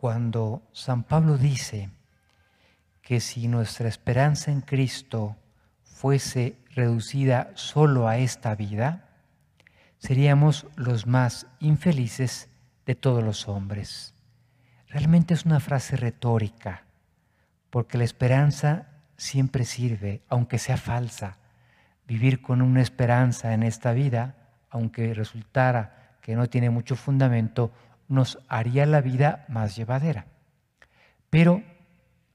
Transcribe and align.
cuando 0.00 0.62
San 0.72 1.02
Pablo 1.02 1.36
dice 1.36 1.90
que 3.02 3.20
si 3.20 3.48
nuestra 3.48 3.86
esperanza 3.86 4.50
en 4.50 4.62
Cristo 4.62 5.36
fuese 5.82 6.56
reducida 6.70 7.50
solo 7.54 8.08
a 8.08 8.16
esta 8.16 8.54
vida, 8.54 9.10
seríamos 9.98 10.66
los 10.74 11.06
más 11.06 11.46
infelices 11.58 12.48
de 12.86 12.94
todos 12.94 13.22
los 13.22 13.46
hombres. 13.46 14.14
Realmente 14.88 15.34
es 15.34 15.44
una 15.44 15.60
frase 15.60 15.96
retórica, 15.96 16.84
porque 17.68 17.98
la 17.98 18.04
esperanza 18.04 18.86
siempre 19.18 19.66
sirve, 19.66 20.22
aunque 20.30 20.56
sea 20.58 20.78
falsa. 20.78 21.36
Vivir 22.06 22.40
con 22.40 22.62
una 22.62 22.80
esperanza 22.80 23.52
en 23.52 23.64
esta 23.64 23.92
vida, 23.92 24.34
aunque 24.70 25.12
resultara 25.12 26.16
que 26.22 26.36
no 26.36 26.48
tiene 26.48 26.70
mucho 26.70 26.96
fundamento, 26.96 27.70
nos 28.10 28.40
haría 28.48 28.84
la 28.86 29.00
vida 29.00 29.46
más 29.48 29.76
llevadera. 29.76 30.26
Pero 31.30 31.62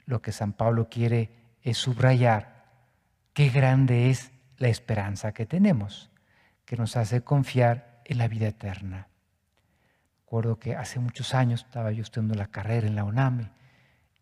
lo 0.06 0.22
que 0.22 0.32
San 0.32 0.54
Pablo 0.54 0.88
quiere 0.90 1.30
es 1.62 1.78
subrayar 1.78 2.66
qué 3.34 3.50
grande 3.50 4.10
es 4.10 4.32
la 4.58 4.70
esperanza 4.70 5.34
que 5.34 5.46
tenemos, 5.46 6.10
que 6.64 6.78
nos 6.78 6.96
hace 6.96 7.22
confiar 7.22 8.02
en 8.06 8.20
la 8.20 8.30
vida 8.30 8.48
eterna. 8.48 9.10
Recuerdo 10.22 10.60
que 10.60 10.76
hace 10.76 11.00
muchos 11.00 11.34
años 11.34 11.66
estaba 11.66 11.92
yo 11.92 12.04
estudiando 12.04 12.36
la 12.36 12.48
carrera 12.48 12.88
en 12.88 12.96
la 12.96 13.04
UNAM 13.04 13.50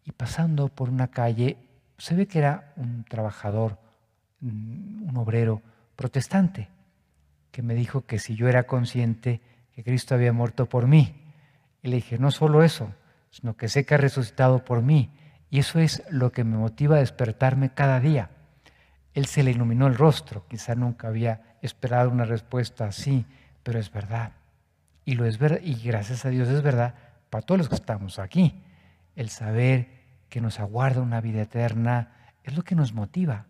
y 0.05 0.11
pasando 0.11 0.69
por 0.69 0.89
una 0.89 1.09
calle 1.09 1.57
se 1.99 2.15
ve 2.15 2.27
que 2.27 2.39
era 2.39 2.73
un 2.77 3.03
trabajador, 3.03 3.77
mm, 4.39 5.07
un 5.07 5.17
obrero 5.17 5.61
protestante, 5.95 6.69
que 7.51 7.61
me 7.61 7.75
dijo 7.75 8.07
que 8.07 8.17
si 8.17 8.35
yo 8.35 8.49
era 8.49 8.63
consciente 8.63 9.39
que 9.75 9.83
Cristo 9.83 10.15
había 10.15 10.33
muerto 10.33 10.67
por 10.67 10.87
mí, 10.87 11.22
y 11.83 11.89
le 11.89 11.97
dije, 11.97 12.17
no 12.17 12.31
solo 12.31 12.63
eso, 12.63 12.91
sino 13.29 13.55
que 13.55 13.67
sé 13.67 13.85
que 13.85 13.93
ha 13.93 13.97
resucitado 13.97 14.63
por 14.65 14.81
mí, 14.81 15.11
y 15.49 15.59
eso 15.59 15.79
es 15.79 16.01
lo 16.09 16.31
que 16.31 16.43
me 16.43 16.57
motiva 16.57 16.95
a 16.95 16.99
despertarme 16.99 17.73
cada 17.73 17.99
día. 17.99 18.31
Él 19.13 19.27
se 19.27 19.43
le 19.43 19.51
iluminó 19.51 19.85
el 19.85 19.95
rostro, 19.95 20.47
quizá 20.47 20.73
nunca 20.73 21.09
había 21.09 21.57
esperado 21.61 22.09
una 22.09 22.25
respuesta 22.25 22.85
así, 22.85 23.25
pero 23.61 23.77
es 23.77 23.91
verdad. 23.91 24.31
Y 25.05 25.15
lo 25.15 25.25
es 25.25 25.37
verdad, 25.37 25.59
y 25.61 25.75
gracias 25.75 26.25
a 26.25 26.29
Dios 26.29 26.47
es 26.47 26.63
verdad 26.63 26.95
para 27.29 27.45
todos 27.45 27.59
los 27.59 27.69
que 27.69 27.75
estamos 27.75 28.17
aquí. 28.17 28.63
El 29.15 29.29
saber 29.29 29.89
que 30.29 30.41
nos 30.41 30.59
aguarda 30.59 31.01
una 31.01 31.21
vida 31.21 31.41
eterna 31.41 32.13
es 32.43 32.55
lo 32.55 32.63
que 32.63 32.75
nos 32.75 32.93
motiva 32.93 33.45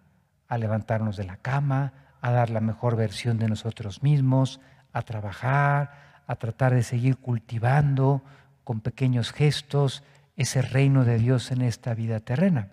a 0.47 0.58
levantarnos 0.58 1.15
de 1.15 1.23
la 1.23 1.38
cama, 1.38 1.93
a 2.19 2.31
dar 2.31 2.49
la 2.49 2.59
mejor 2.59 2.95
versión 2.95 3.38
de 3.38 3.47
nosotros 3.47 4.03
mismos, 4.03 4.59
a 4.91 5.03
trabajar, 5.03 6.12
a 6.27 6.35
tratar 6.35 6.73
de 6.73 6.83
seguir 6.83 7.17
cultivando 7.17 8.21
con 8.63 8.79
pequeños 8.79 9.31
gestos 9.31 10.03
ese 10.35 10.61
reino 10.61 11.05
de 11.05 11.17
Dios 11.17 11.52
en 11.52 11.61
esta 11.61 11.93
vida 11.93 12.19
terrena. 12.19 12.69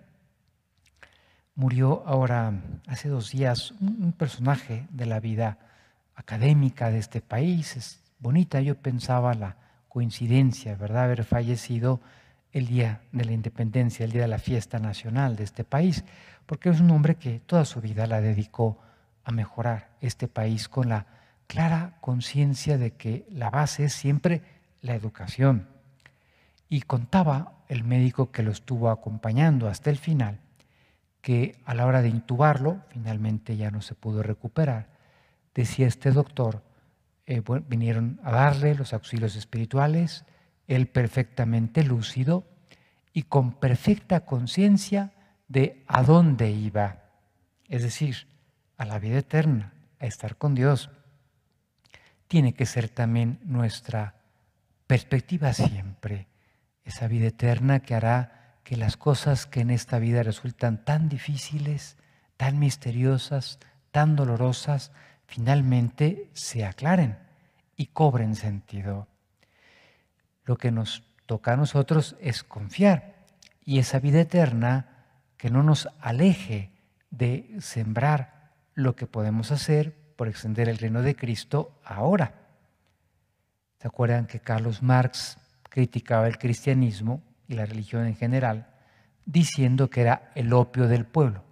Murió 1.55 2.03
ahora, 2.07 2.53
hace 2.87 3.09
dos 3.09 3.31
días, 3.31 3.71
un 3.81 4.13
personaje 4.17 4.87
de 4.89 5.05
la 5.05 5.19
vida 5.19 5.57
académica 6.15 6.89
de 6.89 6.99
este 6.99 7.21
país. 7.21 7.75
Es 7.75 7.99
bonita, 8.19 8.61
yo 8.61 8.75
pensaba 8.75 9.33
la 9.33 9.57
coincidencia, 9.89 10.75
¿verdad? 10.75 11.03
Haber 11.03 11.23
fallecido 11.25 11.99
el 12.53 12.67
día 12.67 13.01
de 13.11 13.25
la 13.25 13.31
independencia, 13.31 14.05
el 14.05 14.11
día 14.11 14.23
de 14.23 14.27
la 14.27 14.39
fiesta 14.39 14.79
nacional 14.79 15.35
de 15.35 15.43
este 15.43 15.63
país, 15.63 16.03
porque 16.45 16.69
es 16.69 16.79
un 16.79 16.91
hombre 16.91 17.15
que 17.15 17.39
toda 17.39 17.65
su 17.65 17.81
vida 17.81 18.07
la 18.07 18.21
dedicó 18.21 18.77
a 19.23 19.31
mejorar 19.31 19.89
este 20.01 20.27
país 20.27 20.67
con 20.67 20.89
la 20.89 21.05
clara 21.51 21.97
conciencia 21.99 22.77
de 22.77 22.91
que 22.91 23.25
la 23.29 23.49
base 23.49 23.83
es 23.83 23.93
siempre 23.93 24.41
la 24.79 24.95
educación. 24.95 25.67
Y 26.69 26.83
contaba 26.83 27.65
el 27.67 27.83
médico 27.83 28.31
que 28.31 28.41
lo 28.41 28.51
estuvo 28.51 28.89
acompañando 28.89 29.67
hasta 29.67 29.89
el 29.89 29.97
final, 29.97 30.39
que 31.19 31.59
a 31.65 31.73
la 31.73 31.85
hora 31.85 32.01
de 32.01 32.07
intubarlo, 32.07 32.79
finalmente 32.87 33.57
ya 33.57 33.69
no 33.69 33.81
se 33.81 33.95
pudo 33.95 34.23
recuperar, 34.23 34.87
decía 35.53 35.87
este 35.87 36.11
doctor, 36.11 36.63
eh, 37.25 37.41
vinieron 37.67 38.21
a 38.23 38.31
darle 38.31 38.73
los 38.73 38.93
auxilios 38.93 39.35
espirituales, 39.35 40.23
él 40.67 40.87
perfectamente 40.87 41.83
lúcido 41.83 42.45
y 43.11 43.23
con 43.23 43.51
perfecta 43.51 44.21
conciencia 44.21 45.11
de 45.49 45.83
a 45.85 46.01
dónde 46.03 46.49
iba, 46.49 47.09
es 47.67 47.83
decir, 47.83 48.27
a 48.77 48.85
la 48.85 48.99
vida 48.99 49.17
eterna, 49.17 49.73
a 49.99 50.05
estar 50.05 50.37
con 50.37 50.55
Dios. 50.55 50.89
Tiene 52.31 52.53
que 52.53 52.65
ser 52.65 52.87
también 52.87 53.41
nuestra 53.43 54.15
perspectiva 54.87 55.51
siempre, 55.51 56.29
esa 56.85 57.09
vida 57.09 57.27
eterna 57.27 57.81
que 57.81 57.93
hará 57.93 58.55
que 58.63 58.77
las 58.77 58.95
cosas 58.95 59.45
que 59.45 59.59
en 59.59 59.69
esta 59.69 59.99
vida 59.99 60.23
resultan 60.23 60.85
tan 60.85 61.09
difíciles, 61.09 61.97
tan 62.37 62.57
misteriosas, 62.57 63.59
tan 63.91 64.15
dolorosas, 64.15 64.93
finalmente 65.25 66.29
se 66.31 66.63
aclaren 66.63 67.17
y 67.75 67.87
cobren 67.87 68.35
sentido. 68.35 69.09
Lo 70.45 70.55
que 70.55 70.71
nos 70.71 71.03
toca 71.25 71.51
a 71.51 71.57
nosotros 71.57 72.15
es 72.21 72.45
confiar 72.45 73.25
y 73.65 73.79
esa 73.79 73.99
vida 73.99 74.21
eterna 74.21 75.03
que 75.35 75.49
no 75.49 75.63
nos 75.63 75.89
aleje 75.99 76.71
de 77.09 77.57
sembrar 77.59 78.53
lo 78.73 78.95
que 78.95 79.05
podemos 79.05 79.51
hacer 79.51 80.00
por 80.21 80.27
extender 80.27 80.69
el 80.69 80.77
reino 80.77 81.01
de 81.01 81.15
Cristo 81.15 81.79
ahora. 81.83 82.35
¿Se 83.79 83.87
acuerdan 83.87 84.27
que 84.27 84.39
Carlos 84.39 84.83
Marx 84.83 85.39
criticaba 85.63 86.27
el 86.27 86.37
cristianismo 86.37 87.23
y 87.47 87.55
la 87.55 87.65
religión 87.65 88.05
en 88.05 88.15
general, 88.15 88.67
diciendo 89.25 89.89
que 89.89 90.01
era 90.01 90.31
el 90.35 90.53
opio 90.53 90.87
del 90.87 91.07
pueblo, 91.07 91.43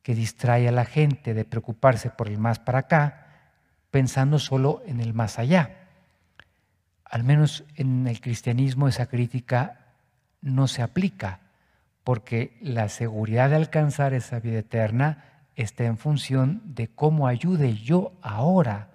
que 0.00 0.14
distrae 0.14 0.66
a 0.66 0.72
la 0.72 0.86
gente 0.86 1.34
de 1.34 1.44
preocuparse 1.44 2.08
por 2.08 2.28
el 2.28 2.38
más 2.38 2.58
para 2.58 2.78
acá, 2.78 3.26
pensando 3.90 4.38
solo 4.38 4.82
en 4.86 5.00
el 5.00 5.12
más 5.12 5.38
allá? 5.38 5.90
al 7.04 7.24
menos 7.24 7.64
en 7.74 8.06
el 8.06 8.22
cristianismo 8.22 8.88
esa 8.88 9.04
crítica 9.04 9.80
no 10.40 10.66
se 10.66 10.80
aplica, 10.80 11.40
porque 12.04 12.56
la 12.62 12.88
seguridad 12.88 13.50
de 13.50 13.56
alcanzar 13.56 14.14
esa 14.14 14.40
vida 14.40 14.60
eterna 14.60 15.37
está 15.62 15.84
en 15.84 15.98
función 15.98 16.62
de 16.64 16.86
cómo 16.86 17.26
ayude 17.26 17.74
yo 17.74 18.12
ahora 18.22 18.90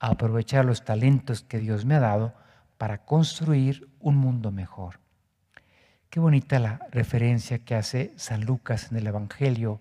a 0.00 0.08
aprovechar 0.08 0.64
los 0.64 0.84
talentos 0.84 1.42
que 1.42 1.60
Dios 1.60 1.84
me 1.84 1.94
ha 1.94 2.00
dado 2.00 2.34
para 2.78 3.04
construir 3.04 3.88
un 4.00 4.16
mundo 4.16 4.50
mejor. 4.50 4.98
Qué 6.08 6.18
bonita 6.18 6.58
la 6.58 6.80
referencia 6.90 7.60
que 7.60 7.76
hace 7.76 8.12
San 8.16 8.44
Lucas 8.44 8.90
en 8.90 8.98
el 8.98 9.06
Evangelio 9.06 9.80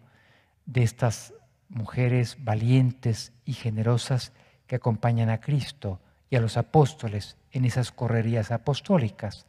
de 0.67 0.84
estas 0.84 1.34
mujeres 1.67 2.38
valientes 2.40 3.34
y 3.44 3.53
generosas 3.53 4.31
que 4.67 4.75
acompañan 4.75 5.31
a 5.31 5.40
Cristo 5.40 6.00
y 6.29 6.35
a 6.35 6.41
los 6.41 6.57
apóstoles 6.57 7.38
en 7.51 7.66
esas 7.66 7.91
correrías 7.91 8.51
apostólicas. 8.51 9.47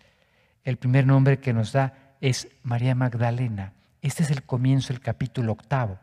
El 0.64 0.78
primer 0.78 1.06
nombre 1.06 1.40
que 1.40 1.52
nos 1.52 1.72
da 1.72 2.14
es 2.22 2.48
María 2.62 2.94
Magdalena. 2.94 3.74
Este 4.00 4.22
es 4.22 4.30
el 4.30 4.44
comienzo 4.44 4.94
del 4.94 5.02
capítulo 5.02 5.52
octavo. 5.52 5.98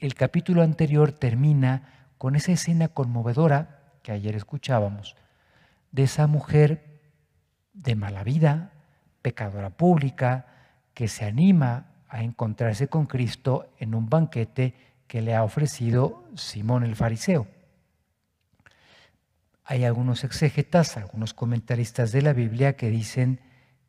El 0.00 0.14
capítulo 0.14 0.62
anterior 0.62 1.12
termina 1.12 2.08
con 2.16 2.34
esa 2.34 2.52
escena 2.52 2.88
conmovedora 2.88 3.82
que 4.02 4.12
ayer 4.12 4.34
escuchábamos, 4.34 5.14
de 5.92 6.04
esa 6.04 6.26
mujer 6.26 7.02
de 7.74 7.96
mala 7.96 8.24
vida, 8.24 8.72
pecadora 9.20 9.68
pública, 9.68 10.46
que 10.94 11.06
se 11.06 11.26
anima 11.26 11.92
a 12.08 12.22
encontrarse 12.22 12.88
con 12.88 13.04
Cristo 13.04 13.74
en 13.78 13.94
un 13.94 14.08
banquete 14.08 14.74
que 15.06 15.20
le 15.20 15.34
ha 15.34 15.44
ofrecido 15.44 16.24
Simón 16.34 16.82
el 16.82 16.96
fariseo. 16.96 17.46
Hay 19.64 19.84
algunos 19.84 20.24
exégetas, 20.24 20.96
algunos 20.96 21.34
comentaristas 21.34 22.10
de 22.10 22.22
la 22.22 22.32
Biblia 22.32 22.74
que 22.74 22.88
dicen 22.88 23.40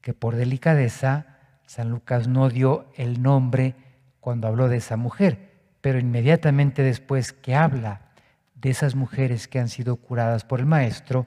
que 0.01 0.13
por 0.13 0.35
delicadeza 0.35 1.37
San 1.65 1.89
Lucas 1.89 2.27
no 2.27 2.49
dio 2.49 2.91
el 2.97 3.21
nombre 3.21 3.75
cuando 4.19 4.49
habló 4.49 4.67
de 4.67 4.77
esa 4.77 4.97
mujer, 4.97 5.50
pero 5.81 5.99
inmediatamente 5.99 6.83
después 6.83 7.33
que 7.33 7.55
habla 7.55 8.01
de 8.55 8.69
esas 8.69 8.95
mujeres 8.95 9.47
que 9.47 9.59
han 9.59 9.69
sido 9.69 9.95
curadas 9.95 10.45
por 10.45 10.59
el 10.59 10.67
Maestro, 10.67 11.25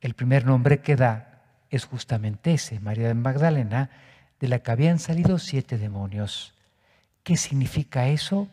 el 0.00 0.14
primer 0.14 0.46
nombre 0.46 0.80
que 0.80 0.96
da 0.96 1.42
es 1.68 1.84
justamente 1.84 2.54
ese, 2.54 2.78
María 2.80 3.08
de 3.08 3.14
Magdalena, 3.14 3.90
de 4.38 4.48
la 4.48 4.60
que 4.60 4.70
habían 4.70 4.98
salido 4.98 5.38
siete 5.38 5.78
demonios. 5.78 6.54
¿Qué 7.24 7.36
significa 7.36 8.06
eso? 8.06 8.48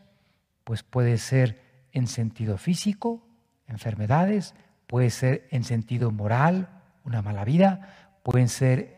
Pues 0.63 0.81
puede 0.81 1.17
ser 1.17 1.61
en 1.91 2.07
sentido 2.07 2.57
físico, 2.57 3.21
enfermedades, 3.67 4.55
puede 4.87 5.11
ser 5.11 5.47
en 5.51 5.63
sentido 5.63 6.11
moral, 6.11 6.69
una 7.03 7.21
mala 7.21 7.45
vida, 7.45 8.15
puede 8.23 8.47
ser 8.47 8.95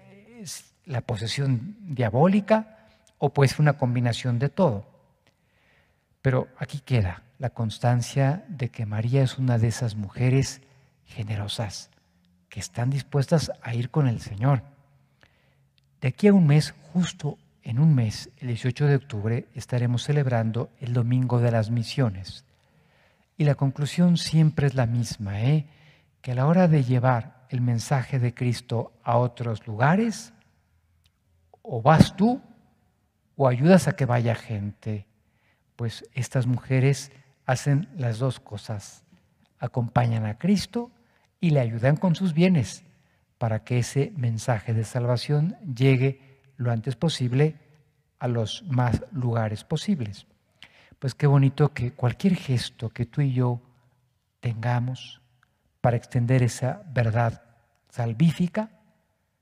la 0.86 1.02
posesión 1.02 1.76
diabólica 1.82 2.78
o 3.18 3.34
puede 3.34 3.50
ser 3.50 3.62
una 3.62 3.78
combinación 3.78 4.40
de 4.40 4.50
todo. 4.50 4.95
Pero 6.26 6.48
aquí 6.58 6.80
queda 6.80 7.22
la 7.38 7.52
constancia 7.52 8.46
de 8.48 8.70
que 8.70 8.88
María 8.88 9.22
es 9.22 9.38
una 9.38 9.60
de 9.60 9.68
esas 9.68 9.96
mujeres 9.96 10.60
generosas 11.06 11.92
que 12.50 12.60
están 12.60 12.90
dispuestas 12.90 13.52
a 13.62 13.76
ir 13.76 13.92
con 13.92 14.08
el 14.08 14.22
Señor. 14.22 14.64
De 16.02 16.08
aquí 16.08 16.28
a 16.28 16.34
un 16.34 16.48
mes, 16.48 16.74
justo 16.94 17.38
en 17.62 17.78
un 17.78 17.94
mes, 17.94 18.32
el 18.38 18.48
18 18.48 18.88
de 18.88 18.96
octubre, 18.96 19.46
estaremos 19.54 20.02
celebrando 20.02 20.72
el 20.80 20.94
Domingo 20.94 21.40
de 21.40 21.52
las 21.52 21.70
Misiones. 21.70 22.44
Y 23.38 23.44
la 23.44 23.54
conclusión 23.54 24.18
siempre 24.18 24.66
es 24.66 24.74
la 24.74 24.88
misma, 24.88 25.44
¿eh? 25.44 25.68
que 26.24 26.32
a 26.32 26.36
la 26.36 26.48
hora 26.48 26.68
de 26.68 26.84
llevar 26.84 27.46
el 27.50 27.62
mensaje 27.62 28.18
de 28.18 28.34
Cristo 28.34 28.94
a 29.04 29.18
otros 29.18 29.68
lugares, 29.68 30.34
o 31.62 31.84
vas 31.84 32.16
tú 32.16 32.42
o 33.38 33.48
ayudas 33.48 33.88
a 33.88 33.96
que 33.96 34.08
vaya 34.08 34.34
gente. 34.34 35.06
Pues 35.76 36.06
estas 36.14 36.48
mujeres 36.48 37.12
hacen 37.46 37.90
las 37.98 38.20
dos 38.20 38.40
cosas. 38.40 39.04
Acompañan 39.60 40.26
a 40.26 40.38
Cristo 40.38 40.92
y 41.40 41.52
le 41.52 41.60
ayudan 41.60 41.98
con 41.98 42.16
sus 42.16 42.34
bienes 42.34 42.84
para 43.38 43.64
que 43.64 43.80
ese 43.80 44.14
mensaje 44.16 44.74
de 44.74 44.84
salvación 44.84 45.58
llegue 45.76 46.42
lo 46.58 46.72
antes 46.72 46.96
posible 46.96 47.56
a 48.20 48.28
los 48.28 48.64
más 48.68 49.04
lugares 49.12 49.64
posibles. 49.64 50.26
Pues 51.00 51.14
qué 51.14 51.28
bonito 51.28 51.74
que 51.74 51.92
cualquier 51.92 52.36
gesto 52.36 52.90
que 52.90 53.06
tú 53.06 53.22
y 53.22 53.34
yo 53.34 53.62
tengamos 54.40 55.22
para 55.82 55.98
extender 55.98 56.42
esa 56.42 56.82
verdad 56.88 57.44
salvífica 57.90 58.72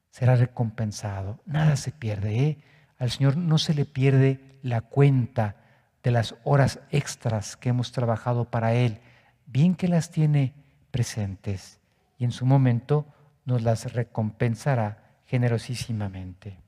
será 0.09 0.35
recompensado. 0.35 1.39
Nada 1.45 1.75
se 1.75 1.91
pierde. 1.91 2.39
¿eh? 2.43 2.57
Al 2.97 3.11
Señor 3.11 3.37
no 3.37 3.57
se 3.57 3.73
le 3.73 3.85
pierde 3.85 4.59
la 4.61 4.81
cuenta 4.81 5.62
de 6.03 6.11
las 6.11 6.35
horas 6.43 6.79
extras 6.91 7.55
que 7.55 7.69
hemos 7.69 7.91
trabajado 7.91 8.45
para 8.45 8.73
Él, 8.73 8.99
bien 9.45 9.75
que 9.75 9.87
las 9.87 10.11
tiene 10.11 10.53
presentes 10.91 11.79
y 12.17 12.25
en 12.25 12.31
su 12.31 12.45
momento 12.45 13.05
nos 13.45 13.63
las 13.63 13.93
recompensará 13.93 15.03
generosísimamente. 15.25 16.59